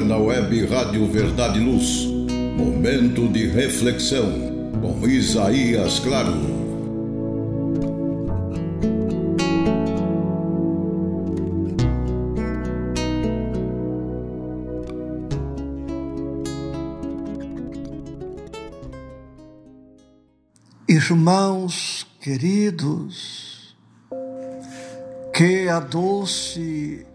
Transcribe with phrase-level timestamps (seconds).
[0.00, 2.06] agora na web Rádio Verdade e Luz.
[2.56, 6.60] Momento de reflexão com Isaías Claro.
[20.88, 23.76] Irmãos queridos,
[25.34, 27.06] que a doce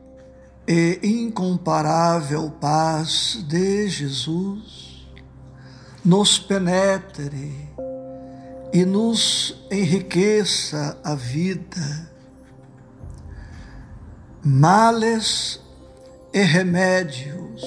[0.68, 5.06] e incomparável paz de Jesus
[6.04, 7.70] nos penetre
[8.74, 12.12] e nos enriqueça a vida.
[14.44, 15.60] Males
[16.34, 17.64] e remédios.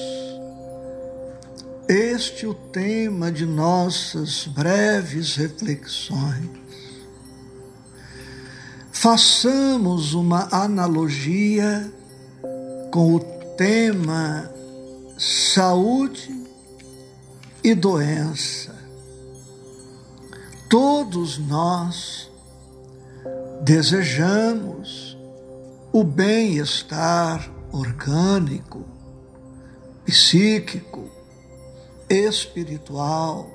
[1.89, 6.51] Este é o tema de nossas breves reflexões.
[8.93, 11.91] Façamos uma analogia
[12.99, 13.21] com o
[13.57, 14.51] tema
[15.17, 16.37] saúde
[17.63, 18.75] e doença.
[20.69, 22.29] Todos nós
[23.63, 25.17] desejamos
[25.93, 28.85] o bem-estar orgânico,
[30.05, 31.09] psíquico,
[32.11, 33.49] espiritual.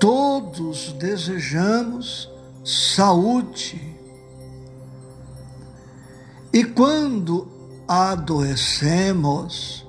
[0.00, 2.26] Todos desejamos
[2.64, 3.94] saúde.
[6.54, 7.54] E quando
[7.88, 9.86] adoecemos,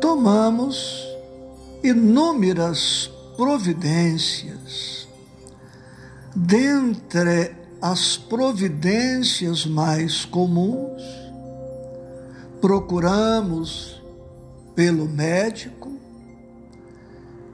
[0.00, 1.06] tomamos
[1.82, 5.06] inúmeras providências.
[6.34, 11.02] Dentre as providências mais comuns,
[12.60, 14.02] procuramos
[14.74, 15.92] pelo médico,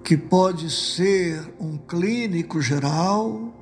[0.02, 3.54] que pode ser um clínico geral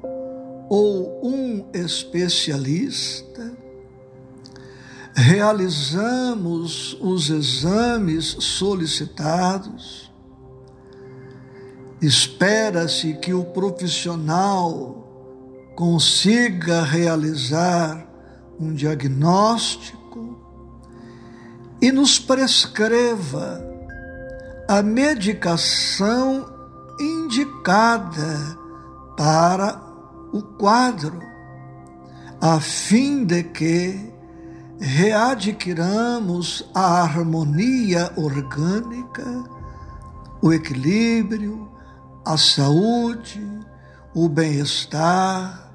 [0.68, 3.61] ou um especialista,
[5.14, 10.12] realizamos os exames solicitados,
[12.00, 14.98] espera-se que o profissional
[15.76, 18.06] consiga realizar
[18.58, 20.38] um diagnóstico
[21.80, 23.62] e nos prescreva
[24.68, 26.46] a medicação
[26.98, 28.58] indicada
[29.16, 29.82] para
[30.32, 31.20] o quadro,
[32.40, 34.11] a fim de que
[34.80, 39.44] readquiramos a harmonia orgânica,
[40.42, 41.70] o equilíbrio,
[42.24, 43.40] a saúde,
[44.14, 45.70] o bem-estar,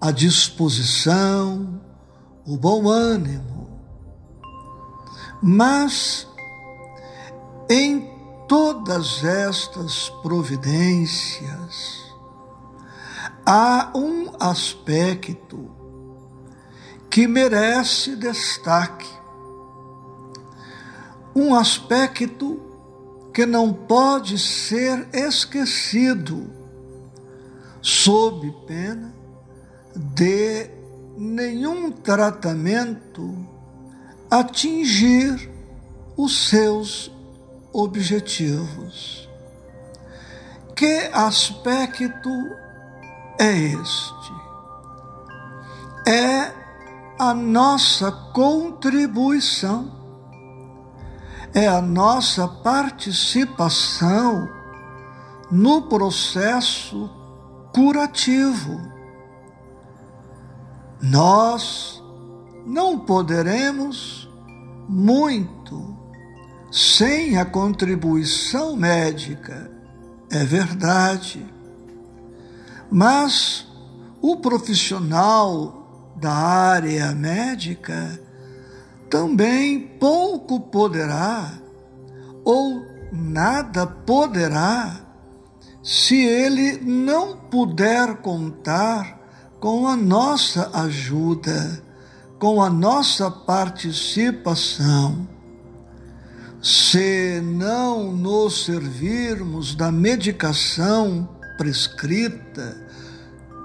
[0.00, 1.80] a disposição,
[2.46, 3.80] o bom ânimo.
[5.42, 6.26] Mas
[7.68, 8.08] em
[8.48, 12.06] todas estas providências
[13.44, 15.75] há um aspecto
[17.16, 19.08] que merece destaque.
[21.34, 22.60] Um aspecto
[23.32, 26.50] que não pode ser esquecido,
[27.80, 29.14] sob pena
[29.94, 30.68] de
[31.16, 33.34] nenhum tratamento
[34.30, 35.50] atingir
[36.18, 37.10] os seus
[37.72, 39.26] objetivos.
[40.76, 42.28] Que aspecto
[43.40, 44.32] é este?
[46.06, 46.65] É
[47.18, 49.90] a nossa contribuição,
[51.54, 54.46] é a nossa participação
[55.50, 57.08] no processo
[57.74, 58.78] curativo.
[61.00, 62.02] Nós
[62.66, 64.28] não poderemos
[64.88, 65.96] muito
[66.70, 69.70] sem a contribuição médica,
[70.30, 71.46] é verdade,
[72.90, 73.66] mas
[74.20, 75.85] o profissional
[76.16, 78.18] da área médica
[79.10, 81.52] também pouco poderá
[82.44, 82.82] ou
[83.12, 85.00] nada poderá
[85.82, 89.20] se ele não puder contar
[89.60, 91.82] com a nossa ajuda,
[92.38, 95.28] com a nossa participação.
[96.60, 102.85] Se não nos servirmos da medicação prescrita,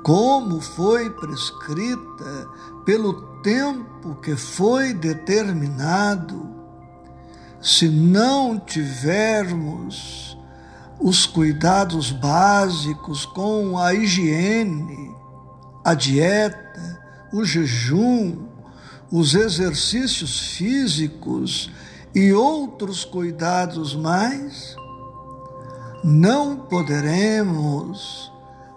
[0.04, 2.48] como foi prescrita
[2.86, 6.50] pelo tempo que foi determinado,
[7.62, 10.38] se não tivermos
[11.00, 15.16] os cuidados básicos com a higiene,
[15.84, 17.00] a dieta,
[17.32, 18.48] o jejum,
[19.12, 21.72] os exercícios físicos
[22.14, 24.76] e outros cuidados mais,
[26.04, 28.32] não poderemos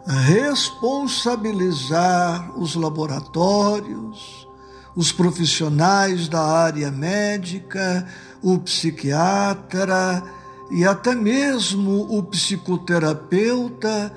[0.06, 4.46] responsabilizar os laboratórios,
[4.94, 8.06] os profissionais da área médica,
[8.42, 10.22] o psiquiatra
[10.70, 14.14] e até mesmo o psicoterapeuta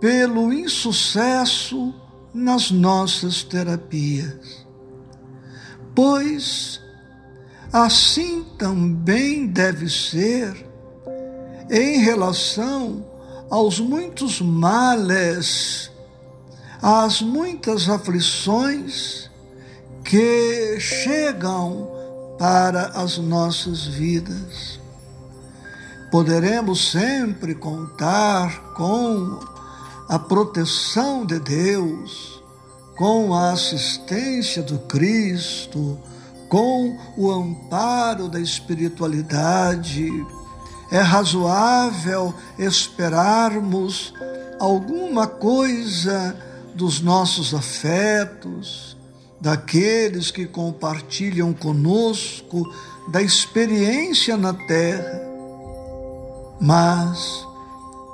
[0.00, 1.92] pelo insucesso
[2.32, 4.64] nas nossas terapias.
[5.94, 6.80] Pois
[7.72, 10.66] assim também deve ser
[11.70, 13.09] em relação
[13.50, 15.90] aos muitos males,
[16.80, 19.28] às muitas aflições
[20.04, 21.90] que chegam
[22.38, 24.78] para as nossas vidas.
[26.10, 29.40] Poderemos sempre contar com
[30.08, 32.42] a proteção de Deus,
[32.96, 35.98] com a assistência do Cristo,
[36.48, 40.10] com o amparo da espiritualidade.
[40.90, 44.12] É razoável esperarmos
[44.58, 46.36] alguma coisa
[46.74, 48.96] dos nossos afetos,
[49.40, 52.62] daqueles que compartilham conosco
[53.08, 55.20] da experiência na terra,
[56.60, 57.46] mas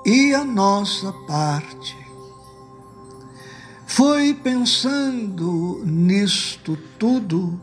[0.05, 1.97] e a nossa parte?
[3.87, 7.61] Foi pensando nisto tudo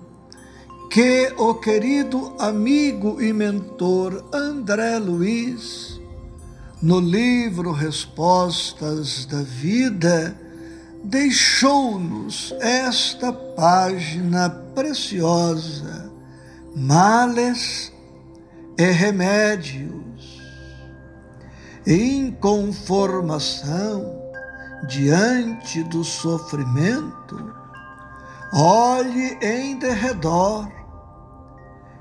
[0.93, 5.99] que o querido amigo e mentor André Luiz,
[6.79, 10.39] no livro Respostas da Vida,
[11.03, 16.11] deixou-nos esta página preciosa,
[16.75, 17.91] males
[18.77, 20.39] e remédios,
[21.87, 24.21] inconformação
[24.87, 27.51] diante do sofrimento,
[28.53, 30.82] olhe em derredor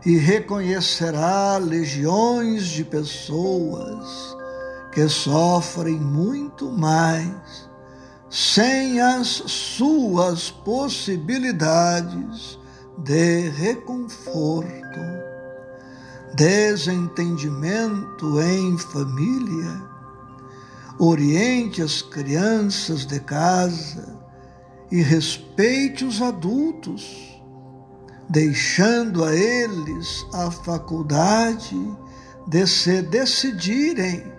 [0.05, 4.37] e reconhecerá legiões de pessoas
[4.93, 7.71] que sofrem muito mais
[8.29, 12.59] sem as suas possibilidades
[12.99, 15.01] de reconforto,
[16.35, 19.83] desentendimento em família,
[20.99, 24.19] oriente as crianças de casa
[24.91, 27.32] e respeite os adultos,
[28.33, 31.77] deixando a eles a faculdade
[32.49, 34.33] de se decidirem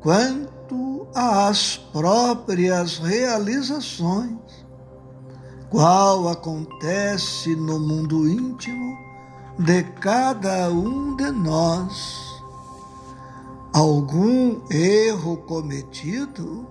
[0.00, 4.38] quanto às próprias realizações,
[5.68, 8.96] qual acontece no mundo íntimo
[9.58, 12.42] de cada um de nós.
[13.74, 16.66] Algum erro cometido,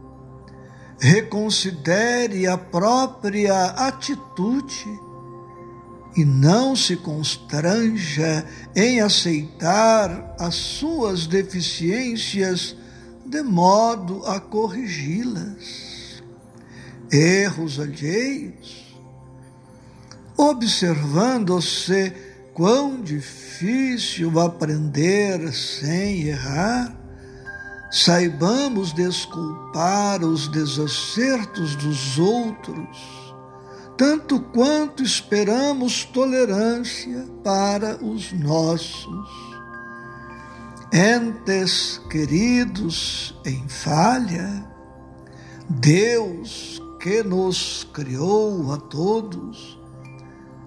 [0.99, 5.08] reconsidere a própria atitude
[6.15, 8.45] e não se constranja
[8.75, 12.75] em aceitar as suas deficiências
[13.25, 16.23] de modo a corrigi-las.
[17.11, 18.95] Erros alheios,
[20.37, 22.13] observando-se
[22.53, 26.95] quão difícil aprender sem errar,
[27.91, 33.18] saibamos desculpar os desacertos dos outros,
[33.99, 39.29] tanto quanto esperamos tolerância para os nossos
[40.93, 44.65] entes queridos em falha,
[45.69, 49.77] Deus que nos criou a todos,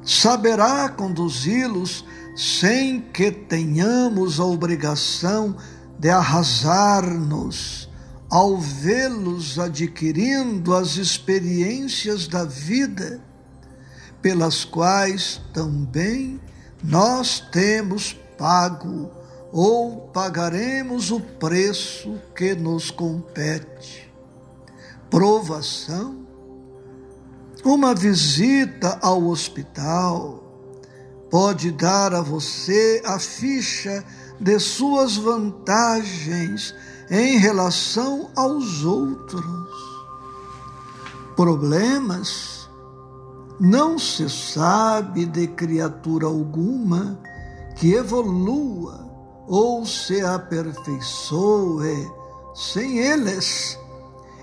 [0.03, 2.05] saberá conduzi-los
[2.37, 5.57] sem que tenhamos a obrigação
[5.99, 7.89] de arrasar-nos
[8.33, 13.21] ao vê-los adquirindo as experiências da vida,
[14.23, 16.41] pelas quais também
[16.83, 19.11] nós temos pago
[19.53, 24.11] ou pagaremos o preço que nos compete.
[25.11, 26.27] Provação,
[27.63, 30.43] uma visita ao hospital
[31.31, 34.03] pode dar a você a ficha
[34.41, 36.75] de suas vantagens
[37.13, 39.45] em relação aos outros.
[41.37, 42.71] Problemas,
[43.61, 47.21] não se sabe de criatura alguma
[47.77, 49.07] que evolua
[49.47, 52.11] ou se aperfeiçoe
[52.55, 53.79] sem eles,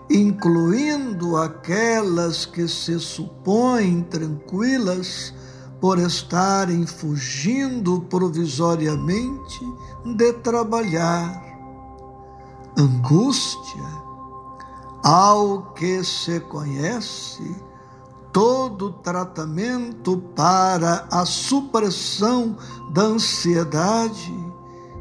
[0.07, 5.33] incluindo aquelas que se supõem tranquilas
[5.81, 9.59] por estarem fugindo provisoriamente
[10.05, 11.48] de trabalhar.
[12.79, 13.83] Angústia,
[15.03, 17.53] ao que se conhece,
[18.31, 22.55] todo tratamento para a supressão
[22.93, 24.33] da ansiedade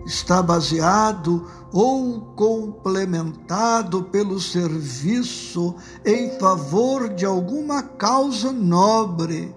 [0.05, 9.55] está baseado ou complementado pelo serviço em favor de alguma causa nobre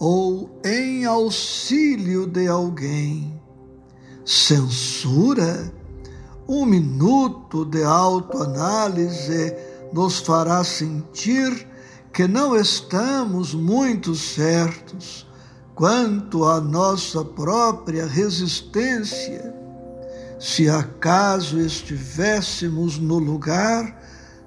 [0.00, 3.40] ou em auxílio de alguém.
[4.24, 5.72] censura,
[6.48, 9.54] um minuto de autoanálise
[9.92, 11.66] nos fará sentir
[12.12, 15.26] que não estamos muito certos
[15.74, 19.54] quanto à nossa própria resistência.
[20.38, 24.02] Se acaso estivéssemos no lugar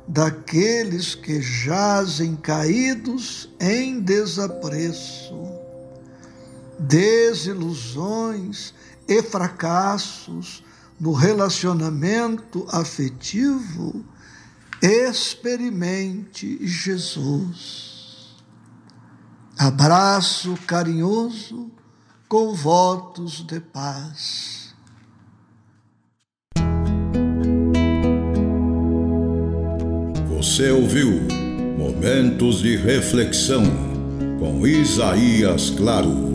[0.07, 5.35] daqueles que jazem caídos em desapreço,
[6.79, 8.73] desilusões
[9.07, 10.63] e fracassos
[10.99, 14.03] no relacionamento afetivo,
[14.81, 18.35] experimente Jesus.
[19.57, 21.71] Abraço carinhoso
[22.27, 24.73] com votos de paz.
[30.27, 31.27] Você ouviu
[31.77, 33.63] Momentos de Reflexão
[34.39, 36.28] com Isaías Claro.